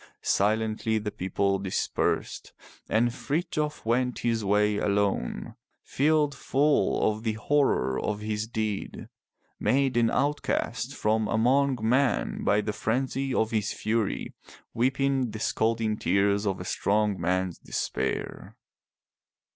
Silently 0.23 0.97
the 0.97 1.11
people 1.11 1.59
dispersed, 1.59 2.53
and 2.89 3.13
Frithjof 3.13 3.85
went 3.85 4.17
his 4.17 4.43
way 4.43 4.77
alone, 4.79 5.53
filled 5.83 6.33
full 6.33 7.07
of 7.11 7.21
the 7.21 7.33
horror 7.33 8.01
of 8.01 8.19
his 8.21 8.47
deed, 8.47 9.09
made 9.59 9.95
an 9.95 10.09
outcast 10.09 10.95
from 10.95 11.27
among 11.27 11.77
men 11.83 12.43
by 12.43 12.61
the 12.61 12.73
frenzy 12.73 13.31
of 13.31 13.51
his 13.51 13.73
fury, 13.73 14.33
weeping 14.73 15.29
the 15.29 15.39
scalding 15.39 15.95
tears 15.97 16.47
of 16.47 16.59
a 16.59 16.65
strong 16.65 17.21
man's 17.21 17.59
despair. 17.59 18.57